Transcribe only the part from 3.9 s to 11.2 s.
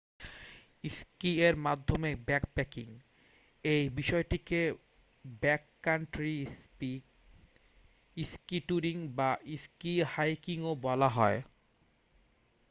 বিষয়টিকে backcountry ski ski touring বা ski হাইকিংও বলা